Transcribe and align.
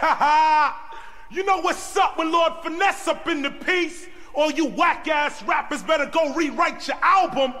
you 1.30 1.44
know 1.44 1.60
what's 1.60 1.96
up 1.96 2.18
with 2.18 2.28
Lord 2.28 2.52
Finesse 2.62 3.08
up 3.08 3.28
in 3.28 3.42
the 3.42 3.50
piece? 3.50 4.06
All 4.32 4.50
you 4.50 4.66
whack 4.66 5.08
ass 5.08 5.42
rappers 5.42 5.82
better 5.82 6.06
go 6.06 6.32
rewrite 6.34 6.86
your 6.88 6.96
album. 7.02 7.52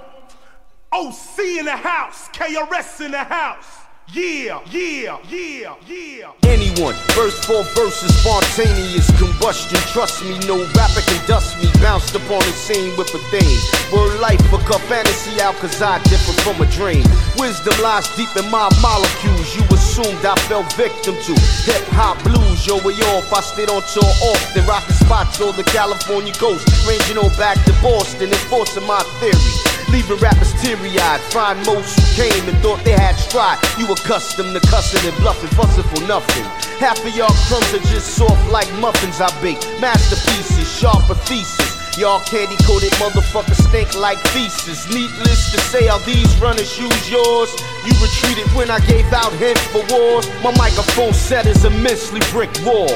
OC 0.92 1.38
in 1.38 1.64
the 1.66 1.76
house, 1.76 2.28
KRS 2.28 3.04
in 3.04 3.12
the 3.12 3.24
house. 3.24 3.79
Yeah, 4.12 4.58
yeah, 4.72 5.18
yeah, 5.30 5.74
yeah. 5.86 6.32
Anyone, 6.42 6.96
verse 7.14 7.38
for 7.46 7.62
verse 7.78 8.02
spontaneous 8.18 9.06
combustion. 9.16 9.78
Trust 9.92 10.24
me, 10.24 10.34
no 10.48 10.58
rapper 10.74 11.00
can 11.06 11.24
dust 11.28 11.56
me. 11.62 11.70
Bounced 11.80 12.16
upon 12.16 12.40
the 12.40 12.50
scene 12.50 12.96
with 12.98 13.14
a 13.14 13.22
theme. 13.30 13.60
Word 13.94 14.18
life, 14.18 14.42
a 14.52 14.58
cut 14.66 14.80
fantasy 14.90 15.40
out, 15.40 15.54
cause 15.62 15.80
I 15.80 16.02
differ 16.10 16.34
from 16.42 16.60
a 16.60 16.66
dream. 16.72 17.04
Wisdom 17.38 17.78
lies 17.80 18.10
deep 18.16 18.34
in 18.34 18.50
my 18.50 18.68
molecules. 18.82 19.54
You 19.54 19.62
assumed 19.70 20.24
I 20.26 20.34
fell 20.50 20.64
victim 20.74 21.14
to 21.14 21.32
hip 21.62 21.86
hop 21.94 22.18
blues. 22.24 22.66
Yo, 22.66 22.82
way 22.82 22.98
off, 23.14 23.32
I 23.32 23.40
stayed 23.42 23.70
on 23.70 23.82
tour 23.94 24.10
often. 24.34 24.66
Rocking 24.66 24.98
spots 25.06 25.40
on 25.40 25.54
the 25.54 25.64
California 25.70 26.34
coast. 26.34 26.66
Ranging 26.82 27.16
on 27.16 27.30
back 27.38 27.62
to 27.64 27.72
Boston, 27.80 28.30
enforcing 28.30 28.86
my 28.88 29.02
theory. 29.22 29.70
Leaving 29.90 30.18
rappers 30.18 30.54
teary 30.62 30.98
eyed. 30.98 31.20
Find 31.34 31.58
most 31.66 31.98
who 31.98 32.22
came 32.22 32.48
and 32.48 32.56
thought 32.58 32.82
they 32.84 32.92
had 32.92 33.16
stride. 33.16 33.58
You 33.78 33.90
accustomed 34.02 34.54
to 34.54 34.60
cussing 34.68 35.06
and 35.08 35.16
bluffing, 35.18 35.50
fussing 35.50 35.84
for 35.84 36.00
nothing. 36.06 36.44
Half 36.80 37.04
of 37.04 37.14
y'all 37.14 37.34
crumbs 37.48 37.72
are 37.74 37.84
just 37.92 38.16
soft 38.16 38.50
like 38.50 38.70
muffins 38.80 39.20
I 39.20 39.28
bake. 39.40 39.60
Masterpieces, 39.80 40.68
sharper 40.78 41.14
thesis. 41.14 41.80
Y'all 41.98 42.20
candy 42.20 42.56
coated 42.64 42.92
motherfuckers 43.02 43.60
stink 43.68 43.94
like 43.98 44.18
feces. 44.28 44.88
Needless 44.88 45.52
to 45.52 45.60
say, 45.60 45.86
how 45.86 45.98
these 45.98 46.30
runners 46.40 46.78
use 46.78 47.10
yours. 47.10 47.50
You 47.84 47.92
retreated 48.00 48.46
when 48.54 48.70
I 48.70 48.78
gave 48.86 49.12
out 49.12 49.32
hints 49.34 49.64
for 49.68 49.82
wars. 49.90 50.28
My 50.42 50.54
microphone 50.56 51.12
set 51.12 51.46
is 51.46 51.64
immensely 51.64 52.20
brick 52.30 52.50
wall. 52.64 52.88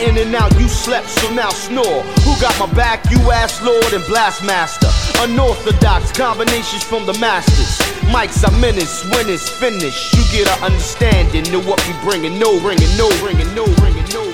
In 0.00 0.16
and 0.16 0.34
out, 0.34 0.52
you 0.58 0.66
slept, 0.66 1.08
so 1.08 1.32
now 1.32 1.50
snore. 1.50 2.02
Who 2.24 2.40
got 2.40 2.58
my 2.58 2.66
back? 2.74 3.08
You 3.08 3.30
ass 3.30 3.62
lord 3.62 3.92
and 3.92 4.02
blastmaster. 4.04 4.90
Unorthodox 5.22 6.10
combinations 6.10 6.82
from 6.82 7.06
the 7.06 7.12
masters. 7.20 7.78
Mics 8.10 8.42
are 8.42 8.58
menace 8.58 9.04
when 9.10 9.28
it's 9.28 9.48
finished. 9.48 10.14
You 10.14 10.24
get 10.32 10.48
an 10.56 10.64
understanding 10.64 11.54
of 11.54 11.68
what 11.68 11.86
we 11.86 11.92
bringing, 12.02 12.38
no 12.38 12.58
ringing, 12.60 12.96
no 12.96 13.10
ringing, 13.22 13.54
no 13.54 13.64
ringing, 13.80 14.08
no. 14.12 14.29